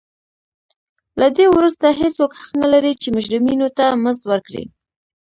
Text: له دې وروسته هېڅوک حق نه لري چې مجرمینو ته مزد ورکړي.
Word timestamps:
له 1.19 1.27
دې 1.37 1.45
وروسته 1.55 1.85
هېڅوک 2.01 2.31
حق 2.39 2.51
نه 2.61 2.67
لري 2.73 2.93
چې 3.01 3.07
مجرمینو 3.17 3.67
ته 3.77 3.85
مزد 4.03 4.23
ورکړي. 4.27 4.63